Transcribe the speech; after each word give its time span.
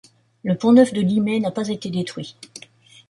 Le 0.41 0.55
pont 0.57 0.71
neuf 0.71 0.93
de 0.93 1.01
Limay 1.01 1.39
n'a 1.39 1.51
pas 1.51 1.67
été 1.67 1.91
détruit. 1.91 2.35